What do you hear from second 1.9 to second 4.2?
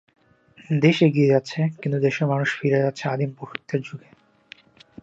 দেশের মানুষ ফিরে যাচ্ছে আদিম পশুত্বের যুগে।